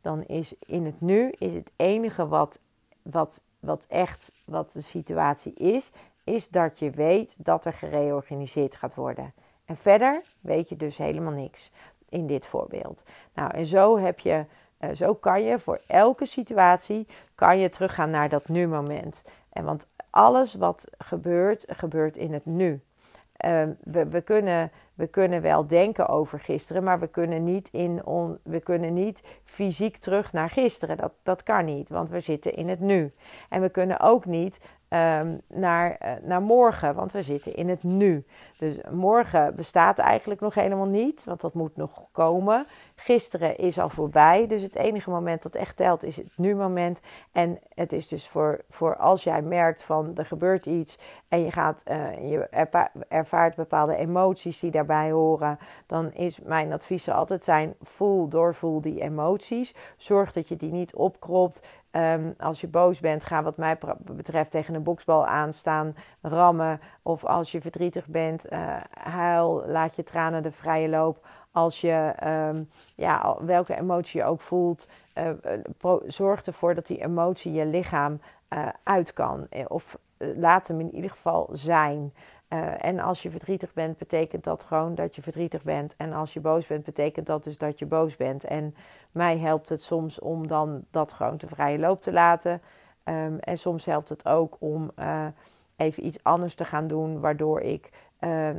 dan 0.00 0.24
is 0.24 0.54
in 0.58 0.84
het 0.84 1.00
nu 1.00 1.30
is 1.30 1.54
het 1.54 1.70
enige 1.76 2.28
wat, 2.28 2.60
wat, 3.02 3.42
wat 3.60 3.86
echt 3.88 4.30
wat 4.44 4.72
de 4.72 4.80
situatie 4.80 5.54
is, 5.54 5.90
is 6.24 6.48
dat 6.48 6.78
je 6.78 6.90
weet 6.90 7.34
dat 7.38 7.64
er 7.64 7.72
gereorganiseerd 7.72 8.76
gaat 8.76 8.94
worden. 8.94 9.32
En 9.64 9.76
verder 9.76 10.22
weet 10.40 10.68
je 10.68 10.76
dus 10.76 10.96
helemaal 10.96 11.32
niks 11.32 11.70
in 12.08 12.26
dit 12.26 12.46
voorbeeld. 12.46 13.04
Nou, 13.34 13.50
en 13.50 13.66
zo 13.66 13.98
heb 13.98 14.18
je, 14.18 14.44
uh, 14.80 14.90
zo 14.90 15.14
kan 15.14 15.42
je 15.42 15.58
voor 15.58 15.80
elke 15.86 16.24
situatie 16.24 17.06
kan 17.34 17.58
je 17.58 17.68
teruggaan 17.68 18.10
naar 18.10 18.28
dat 18.28 18.48
nu-moment. 18.48 19.24
En 19.52 19.64
want 19.64 19.86
alles 20.10 20.54
wat 20.54 20.88
gebeurt, 20.98 21.64
gebeurt 21.68 22.16
in 22.16 22.32
het 22.32 22.44
nu. 22.44 22.80
Uh, 23.44 23.62
we, 23.80 24.08
we, 24.08 24.20
kunnen, 24.20 24.70
we 24.94 25.06
kunnen 25.06 25.42
wel 25.42 25.66
denken 25.66 26.08
over 26.08 26.40
gisteren, 26.40 26.84
maar 26.84 26.98
we 27.00 27.06
kunnen 27.06 27.44
niet, 27.44 27.68
in 27.72 28.06
on, 28.06 28.38
we 28.42 28.60
kunnen 28.60 28.94
niet 28.94 29.22
fysiek 29.44 29.96
terug 29.96 30.32
naar 30.32 30.50
gisteren. 30.50 30.96
Dat, 30.96 31.12
dat 31.22 31.42
kan 31.42 31.64
niet, 31.64 31.88
want 31.88 32.10
we 32.10 32.20
zitten 32.20 32.54
in 32.54 32.68
het 32.68 32.80
nu. 32.80 33.12
En 33.48 33.60
we 33.60 33.68
kunnen 33.68 34.00
ook 34.00 34.24
niet 34.24 34.60
um, 34.88 35.40
naar, 35.48 35.98
uh, 36.02 36.12
naar 36.22 36.42
morgen, 36.42 36.94
want 36.94 37.12
we 37.12 37.22
zitten 37.22 37.54
in 37.54 37.68
het 37.68 37.82
nu. 37.82 38.24
Dus 38.58 38.78
morgen 38.90 39.54
bestaat 39.56 39.98
eigenlijk 39.98 40.40
nog 40.40 40.54
helemaal 40.54 40.86
niet, 40.86 41.24
want 41.24 41.40
dat 41.40 41.54
moet 41.54 41.76
nog 41.76 42.02
komen. 42.12 42.66
Gisteren 42.94 43.56
is 43.56 43.78
al 43.78 43.88
voorbij, 43.88 44.46
dus 44.46 44.62
het 44.62 44.76
enige 44.76 45.10
moment 45.10 45.42
dat 45.42 45.54
echt 45.54 45.76
telt 45.76 46.04
is 46.04 46.16
het 46.16 46.32
nu-moment. 46.36 47.00
En 47.32 47.58
het 47.68 47.92
is 47.92 48.08
dus 48.08 48.28
voor, 48.28 48.64
voor 48.68 48.96
als 48.96 49.24
jij 49.24 49.42
merkt 49.42 49.82
van 49.82 50.10
er 50.14 50.26
gebeurt 50.26 50.66
iets 50.66 50.98
en 51.28 51.44
je, 51.44 51.50
gaat, 51.50 51.84
uh, 51.88 52.30
je 52.30 52.48
ervaart 53.08 53.56
bepaalde 53.56 53.96
emoties 53.96 54.58
die 54.60 54.70
daarbij 54.70 55.10
horen, 55.10 55.58
dan 55.86 56.12
is 56.12 56.40
mijn 56.40 56.72
advies 56.72 57.08
altijd 57.08 57.44
zijn: 57.44 57.74
voel, 57.82 58.28
doorvoel 58.28 58.80
die 58.80 59.00
emoties. 59.00 59.74
Zorg 59.96 60.32
dat 60.32 60.48
je 60.48 60.56
die 60.56 60.72
niet 60.72 60.94
opkropt. 60.94 61.62
Um, 61.96 62.34
als 62.38 62.60
je 62.60 62.68
boos 62.68 63.00
bent, 63.00 63.24
ga 63.24 63.42
wat 63.42 63.56
mij 63.56 63.78
betreft 63.98 64.50
tegen 64.50 64.74
een 64.74 64.82
boksbal 64.82 65.26
aanstaan, 65.26 65.96
rammen. 66.20 66.80
Of 67.02 67.24
als 67.24 67.52
je 67.52 67.60
verdrietig 67.60 68.06
bent, 68.06 68.52
uh, 68.52 68.76
huil, 68.90 69.64
laat 69.66 69.96
je 69.96 70.02
tranen 70.04 70.42
de 70.42 70.52
vrije 70.52 70.88
loop. 70.88 71.26
Als 71.52 71.80
je, 71.80 72.14
um, 72.54 72.68
ja, 72.94 73.36
welke 73.40 73.76
emotie 73.76 74.20
je 74.20 74.26
ook 74.26 74.40
voelt, 74.40 74.88
uh, 75.14 75.30
zorg 76.06 76.42
ervoor 76.42 76.74
dat 76.74 76.86
die 76.86 77.02
emotie 77.02 77.52
je 77.52 77.66
lichaam 77.66 78.20
uit 78.82 79.12
kan. 79.12 79.46
Of 79.68 79.98
laat 80.36 80.68
hem 80.68 80.80
in 80.80 80.94
ieder 80.94 81.10
geval 81.10 81.48
zijn. 81.52 82.12
Uh, 82.48 82.84
en 82.84 82.98
als 82.98 83.22
je 83.22 83.30
verdrietig 83.30 83.72
bent, 83.72 83.98
betekent 83.98 84.44
dat 84.44 84.64
gewoon 84.64 84.94
dat 84.94 85.14
je 85.14 85.22
verdrietig 85.22 85.62
bent. 85.62 85.94
En 85.96 86.12
als 86.12 86.32
je 86.32 86.40
boos 86.40 86.66
bent, 86.66 86.84
betekent 86.84 87.26
dat 87.26 87.44
dus 87.44 87.58
dat 87.58 87.78
je 87.78 87.86
boos 87.86 88.16
bent. 88.16 88.44
En 88.44 88.74
mij 89.12 89.38
helpt 89.38 89.68
het 89.68 89.82
soms 89.82 90.18
om 90.18 90.46
dan 90.46 90.84
dat 90.90 91.12
gewoon 91.12 91.36
te 91.36 91.46
vrije 91.46 91.78
loop 91.78 92.00
te 92.00 92.12
laten. 92.12 92.60
Um, 93.04 93.38
en 93.38 93.58
soms 93.58 93.84
helpt 93.84 94.08
het 94.08 94.28
ook 94.28 94.56
om 94.58 94.90
uh, 94.98 95.26
even 95.76 96.06
iets 96.06 96.22
anders 96.22 96.54
te 96.54 96.64
gaan 96.64 96.86
doen, 96.86 97.20
waardoor 97.20 97.60
ik, 97.60 97.90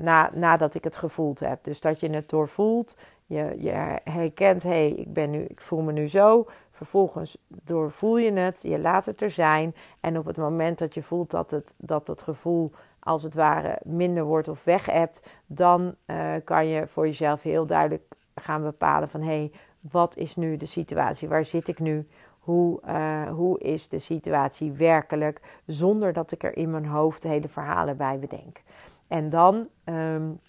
na, 0.02 0.30
nadat 0.34 0.76
ik 0.76 0.84
het 0.84 0.96
gevoeld 0.96 1.40
heb. 1.40 1.64
Dus 1.64 1.82
dat 1.82 2.00
je 2.00 2.10
het 2.10 2.30
doorvoelt, 2.30 2.98
je, 3.26 3.56
je 3.58 4.00
herkent, 4.04 4.64
hé, 4.64 4.70
hey, 4.70 4.90
ik, 4.90 5.14
ben 5.14 5.30
nu, 5.30 5.42
ik 5.42 5.62
voel 5.62 5.82
me 5.82 5.92
nu 5.92 6.08
zo. 6.08 6.48
Vervolgens 6.76 7.38
doorvoel 7.48 8.18
je 8.18 8.32
het, 8.32 8.62
je 8.62 8.80
laat 8.80 9.06
het 9.06 9.22
er 9.22 9.32
zijn. 9.32 9.76
En 10.00 10.18
op 10.18 10.26
het 10.26 10.38
moment 10.38 10.78
dat 10.78 10.94
je 10.94 11.04
voelt 11.04 11.32
dat 11.32 11.52
het, 11.52 11.74
dat 11.78 12.08
het 12.08 12.22
gevoel 12.22 12.72
als 13.00 13.24
het 13.24 13.34
ware 13.34 13.80
minder 13.84 14.24
wordt 14.24 14.48
of 14.48 14.64
weg 14.64 14.86
hebt, 14.86 15.30
dan 15.46 15.96
uh, 16.06 16.34
kan 16.44 16.68
je 16.68 16.88
voor 16.88 17.06
jezelf 17.06 17.44
heel 17.44 17.66
duidelijk 17.66 18.04
gaan 18.36 18.62
bepalen 18.62 19.10
van 19.10 19.22
hé, 19.22 19.28
hey, 19.28 19.52
wat 19.80 20.18
is 20.18 20.36
nu 20.36 20.58
de 20.58 20.66
situatie? 20.66 21.28
Waar 21.28 21.46
zit 21.46 21.68
ik 21.68 21.80
nu? 21.80 22.08
Hoe, 22.40 22.82
uh, 22.88 23.30
hoe 23.30 23.60
is 23.60 23.90
de 23.90 24.00
situatie 24.00 24.72
werkelijk? 24.72 25.62
Zonder 25.66 26.14
dat 26.14 26.32
ik 26.32 26.44
er 26.44 26.58
in 26.58 26.72
mijn 26.72 26.86
hoofd 26.86 27.24
hele 27.24 27.48
verhalen 27.48 27.98
bij 27.98 28.20
bedenk. 28.20 28.62
En 29.08 29.30
dan, 29.30 29.68
um, 29.86 30.40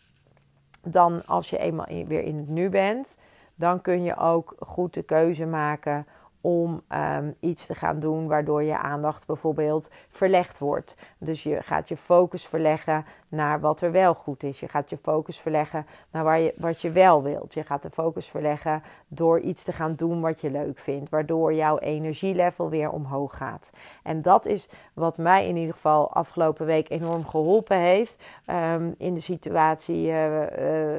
dan 0.82 1.26
als 1.26 1.50
je 1.50 1.58
eenmaal 1.58 1.86
weer 2.06 2.22
in 2.22 2.36
het 2.36 2.48
nu 2.48 2.68
bent, 2.68 3.18
dan 3.56 3.80
kun 3.80 4.02
je 4.02 4.16
ook 4.16 4.54
goed 4.58 4.94
de 4.94 5.02
keuze 5.02 5.46
maken 5.46 6.06
om 6.46 6.82
um, 6.88 7.34
iets 7.40 7.66
te 7.66 7.74
gaan 7.74 8.00
doen 8.00 8.26
waardoor 8.28 8.62
je 8.62 8.78
aandacht 8.78 9.26
bijvoorbeeld 9.26 9.90
verlegd 10.10 10.58
wordt. 10.58 10.96
Dus 11.18 11.42
je 11.42 11.62
gaat 11.62 11.88
je 11.88 11.96
focus 11.96 12.46
verleggen 12.46 13.04
naar 13.28 13.60
wat 13.60 13.80
er 13.80 13.92
wel 13.92 14.14
goed 14.14 14.42
is. 14.42 14.60
Je 14.60 14.68
gaat 14.68 14.90
je 14.90 14.96
focus 14.96 15.38
verleggen 15.38 15.86
naar 16.10 16.24
waar 16.24 16.40
je, 16.40 16.54
wat 16.56 16.80
je 16.80 16.90
wel 16.90 17.22
wilt. 17.22 17.54
Je 17.54 17.62
gaat 17.62 17.82
de 17.82 17.90
focus 17.90 18.26
verleggen 18.28 18.82
door 19.08 19.40
iets 19.40 19.62
te 19.62 19.72
gaan 19.72 19.94
doen 19.94 20.20
wat 20.20 20.40
je 20.40 20.50
leuk 20.50 20.78
vindt, 20.78 21.10
waardoor 21.10 21.54
jouw 21.54 21.78
energielevel 21.78 22.68
weer 22.68 22.90
omhoog 22.90 23.36
gaat. 23.36 23.70
En 24.02 24.22
dat 24.22 24.46
is 24.46 24.68
wat 24.94 25.18
mij 25.18 25.48
in 25.48 25.56
ieder 25.56 25.74
geval 25.74 26.12
afgelopen 26.12 26.66
week 26.66 26.90
enorm 26.90 27.26
geholpen 27.26 27.78
heeft 27.78 28.22
um, 28.46 28.94
in 28.98 29.14
de 29.14 29.20
situatie 29.20 30.06
uh, 30.06 30.40
uh, 30.40 30.48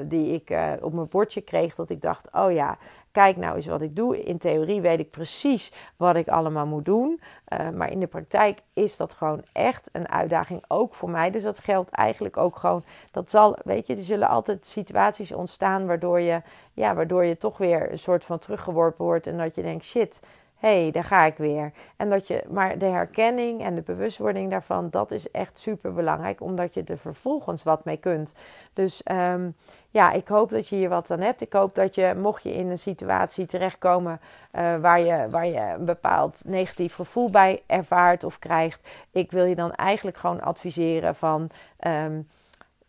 die 0.04 0.34
ik 0.34 0.50
uh, 0.50 0.72
op 0.82 0.94
mijn 0.94 1.08
bordje 1.08 1.42
kreeg. 1.42 1.76
Dat 1.76 1.90
ik 1.90 2.02
dacht: 2.02 2.30
oh 2.32 2.52
ja, 2.52 2.78
kijk 3.18 3.38
nou 3.38 3.56
eens 3.56 3.68
wat 3.68 3.82
ik 3.82 3.96
doe. 3.96 4.24
In 4.24 4.38
theorie 4.38 4.82
weet 4.82 5.00
ik 5.00 5.10
precies 5.10 5.72
wat 5.96 6.16
ik 6.16 6.28
allemaal 6.28 6.66
moet 6.66 6.86
doen. 6.86 7.22
Uh, 7.50 7.70
maar 7.70 7.92
in 7.92 8.00
de 8.00 8.08
praktijk 8.08 8.60
is 8.74 8.98
dat 8.98 9.14
gewoon 9.14 9.44
echt 9.52 9.90
een 9.92 10.10
uitdaging, 10.10 10.64
ook 10.68 10.94
voor 10.94 11.10
mij. 11.10 11.32
Dus 11.32 11.44
dat 11.44 11.60
geldt 11.60 11.90
eigenlijk 11.90 12.38
ook 12.38 12.56
gewoon. 12.56 12.84
Dat 13.12 13.30
zal, 13.30 13.58
weet 13.64 13.88
je, 13.88 13.96
er 13.96 14.04
zullen 14.04 14.28
altijd 14.28 14.66
situaties 14.66 15.32
ontstaan 15.32 15.86
waardoor 15.88 16.20
je, 16.20 16.42
ja, 16.74 16.96
waardoor 16.96 17.26
je 17.26 17.38
toch 17.38 17.58
weer 17.58 17.92
een 17.92 18.00
soort 18.00 18.26
van 18.26 18.40
teruggeworpen 18.40 19.06
wordt. 19.06 19.28
En 19.28 19.38
dat 19.38 19.56
je 19.56 19.62
denkt: 19.62 19.84
shit, 19.84 20.20
hé, 20.58 20.82
hey, 20.82 20.92
daar 20.92 21.04
ga 21.04 21.26
ik 21.26 21.38
weer. 21.38 21.72
En 21.98 22.10
dat 22.10 22.28
je, 22.28 22.44
maar 22.50 22.78
de 22.78 22.86
herkenning 22.86 23.62
en 23.62 23.76
de 23.76 23.82
bewustwording 23.82 24.50
daarvan, 24.50 24.90
dat 24.90 25.12
is 25.12 25.32
echt 25.32 25.60
super 25.60 25.94
belangrijk, 25.94 26.42
omdat 26.42 26.74
je 26.74 26.84
er 26.84 26.98
vervolgens 26.98 27.64
wat 27.64 27.86
mee 27.86 27.98
kunt. 27.98 28.34
Dus 28.74 29.02
um, 29.12 29.56
ja, 29.90 30.12
ik 30.12 30.28
hoop 30.28 30.50
dat 30.50 30.68
je 30.68 30.76
hier 30.76 30.90
wat 30.90 31.12
aan 31.12 31.20
hebt. 31.20 31.42
Ik 31.42 31.54
hoop 31.54 31.76
dat 31.76 31.96
je, 31.96 32.14
mocht 32.18 32.44
je 32.44 32.54
in 32.54 32.70
een 32.70 32.80
situatie 32.80 33.46
terechtkomen 33.46 34.20
uh, 34.56 34.76
waar, 34.76 35.02
je, 35.02 35.30
waar 35.30 35.48
je 35.48 35.74
een 35.78 35.86
bepaald 35.86 36.42
negatief 36.46 36.96
gevoel 36.96 37.30
bij 37.30 37.62
ervaart 37.66 38.24
of 38.24 38.40
krijgt, 38.40 38.88
ik 39.12 39.32
wil 39.32 39.46
je 39.46 39.56
dan 39.56 39.72
eigenlijk 39.72 40.18
gewoon 40.18 40.42
adviseren 40.42 41.16
van. 41.16 41.50
Um, 41.88 42.28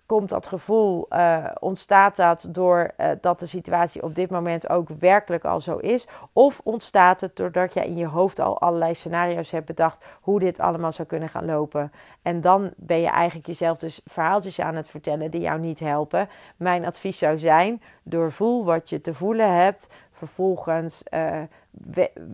komt 0.08 0.28
dat 0.28 0.46
gevoel, 0.46 1.06
uh, 1.10 1.44
ontstaat 1.58 2.16
dat 2.16 2.48
doordat 2.50 2.92
uh, 3.00 3.10
dat 3.20 3.40
de 3.40 3.46
situatie 3.46 4.02
op 4.02 4.14
dit 4.14 4.30
moment 4.30 4.68
ook 4.68 4.88
werkelijk 4.98 5.44
al 5.44 5.60
zo 5.60 5.76
is? 5.76 6.06
Of 6.32 6.60
ontstaat 6.64 7.20
het 7.20 7.36
doordat 7.36 7.74
je 7.74 7.84
in 7.84 7.96
je 7.96 8.06
hoofd 8.06 8.40
al 8.40 8.60
allerlei 8.60 8.94
scenario's 8.94 9.50
hebt 9.50 9.66
bedacht 9.66 10.04
hoe 10.20 10.38
dit 10.38 10.60
allemaal 10.60 10.92
zou 10.92 11.08
kunnen 11.08 11.28
gaan 11.28 11.44
lopen? 11.44 11.92
En 12.22 12.40
dan 12.40 12.72
ben 12.76 13.00
je 13.00 13.08
eigenlijk 13.08 13.46
jezelf 13.46 13.78
dus 13.78 14.00
verhaaltjes 14.04 14.60
aan 14.60 14.74
het 14.74 14.88
vertellen 14.88 15.30
die 15.30 15.40
jou 15.40 15.60
niet 15.60 15.80
helpen. 15.80 16.28
Mijn 16.56 16.86
advies 16.86 17.18
zou 17.18 17.38
zijn: 17.38 17.82
doorvoel 18.02 18.64
wat 18.64 18.88
je 18.88 19.00
te 19.00 19.14
voelen 19.14 19.54
hebt. 19.54 19.88
Vervolgens 20.18 21.02
uh, 21.14 21.40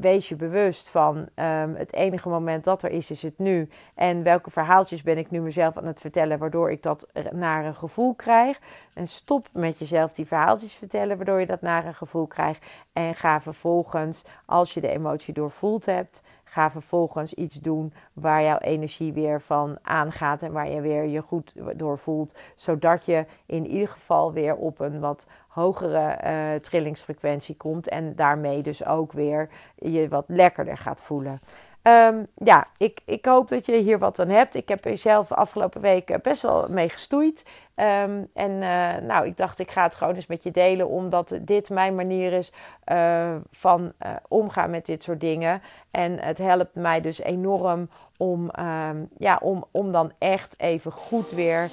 wees 0.00 0.28
je 0.28 0.36
bewust 0.36 0.90
van 0.90 1.16
um, 1.16 1.74
het 1.74 1.92
enige 1.92 2.28
moment 2.28 2.64
dat 2.64 2.82
er 2.82 2.90
is, 2.90 3.10
is 3.10 3.22
het 3.22 3.38
nu. 3.38 3.68
En 3.94 4.22
welke 4.22 4.50
verhaaltjes 4.50 5.02
ben 5.02 5.18
ik 5.18 5.30
nu 5.30 5.40
mezelf 5.40 5.76
aan 5.76 5.86
het 5.86 6.00
vertellen, 6.00 6.38
waardoor 6.38 6.70
ik 6.70 6.82
dat 6.82 7.06
naar 7.32 7.64
een 7.64 7.74
gevoel 7.74 8.14
krijg. 8.14 8.60
En 8.94 9.08
stop 9.08 9.48
met 9.52 9.78
jezelf 9.78 10.12
die 10.12 10.26
verhaaltjes 10.26 10.74
vertellen, 10.74 11.16
waardoor 11.16 11.40
je 11.40 11.46
dat 11.46 11.60
naar 11.60 11.86
een 11.86 11.94
gevoel 11.94 12.26
krijgt. 12.26 12.64
En 12.92 13.14
ga 13.14 13.40
vervolgens, 13.40 14.22
als 14.44 14.74
je 14.74 14.80
de 14.80 14.88
emotie 14.88 15.34
doorvoeld 15.34 15.86
hebt, 15.86 16.22
Ga 16.54 16.70
vervolgens 16.70 17.34
iets 17.34 17.60
doen 17.60 17.92
waar 18.12 18.42
jouw 18.42 18.58
energie 18.58 19.12
weer 19.12 19.40
van 19.40 19.78
aangaat 19.82 20.42
en 20.42 20.52
waar 20.52 20.70
je 20.70 20.80
weer 20.80 21.04
je 21.04 21.22
goed 21.22 21.54
door 21.76 21.98
voelt. 21.98 22.38
Zodat 22.54 23.04
je 23.04 23.26
in 23.46 23.66
ieder 23.66 23.88
geval 23.88 24.32
weer 24.32 24.56
op 24.56 24.80
een 24.80 25.00
wat 25.00 25.26
hogere 25.48 26.18
uh, 26.24 26.60
trillingsfrequentie 26.60 27.56
komt. 27.56 27.88
En 27.88 28.16
daarmee 28.16 28.62
dus 28.62 28.84
ook 28.84 29.12
weer 29.12 29.48
je 29.74 30.08
wat 30.08 30.24
lekkerder 30.26 30.76
gaat 30.76 31.02
voelen. 31.02 31.40
Ehm, 31.84 32.24
ja, 32.34 32.66
ik, 32.76 33.00
ik 33.04 33.24
hoop 33.24 33.48
dat 33.48 33.66
je 33.66 33.76
hier 33.76 33.98
wat 33.98 34.18
aan 34.18 34.28
hebt. 34.28 34.54
Ik 34.54 34.68
heb 34.68 34.84
er 34.84 34.96
zelf 34.96 35.32
afgelopen 35.32 35.80
week 35.80 36.22
best 36.22 36.42
wel 36.42 36.66
mee 36.68 36.88
gestoeid. 36.88 37.44
Ehm, 37.74 38.24
en 38.34 38.50
uh, 38.50 38.96
nou, 38.96 39.26
ik 39.26 39.36
dacht, 39.36 39.58
ik 39.58 39.70
ga 39.70 39.82
het 39.82 39.94
gewoon 39.94 40.14
eens 40.14 40.26
met 40.26 40.42
je 40.42 40.50
delen, 40.50 40.88
omdat 40.88 41.38
dit 41.42 41.70
mijn 41.70 41.94
manier 41.94 42.32
is 42.32 42.52
uh, 42.92 43.34
van 43.50 43.92
omgaan 44.28 44.70
met 44.70 44.86
dit 44.86 45.02
soort 45.02 45.20
dingen. 45.20 45.62
En 45.90 46.18
het 46.18 46.38
helpt 46.38 46.74
mij 46.74 47.00
dus 47.00 47.20
enorm 47.20 47.88
om, 48.16 48.50
um, 48.60 49.08
ja, 49.18 49.38
om, 49.42 49.64
om 49.70 49.92
dan 49.92 50.12
echt 50.18 50.54
even 50.58 50.92
goed 50.92 51.30
weer 51.30 51.70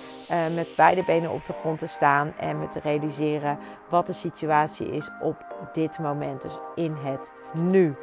met 0.55 0.75
beide 0.75 1.03
benen 1.03 1.31
op 1.31 1.45
de 1.45 1.53
grond 1.53 1.79
te 1.79 1.87
staan 1.87 2.33
en 2.39 2.59
me 2.59 2.67
te 2.67 2.79
realiseren 2.79 3.57
wat 3.89 4.07
de 4.07 4.13
situatie 4.13 4.91
is 4.91 5.09
op 5.21 5.69
dit 5.73 5.99
moment. 5.99 6.41
Dus 6.41 6.59
in 6.75 6.95
het 7.03 7.31
nu. 7.53 7.95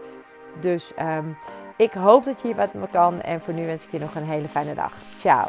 Dus 0.61 0.93
um, 1.01 1.37
ik 1.79 1.93
hoop 1.93 2.25
dat 2.25 2.41
je 2.41 2.47
hier 2.47 2.57
wat 2.57 2.75
me 2.75 2.87
kan. 2.91 3.21
En 3.21 3.41
voor 3.41 3.55
nu 3.55 3.67
wens 3.67 3.85
ik 3.85 3.91
je 3.93 3.99
nog 3.99 4.15
een 4.15 4.25
hele 4.25 4.49
fijne 4.49 4.75
dag. 4.75 4.93
Ciao. 5.19 5.49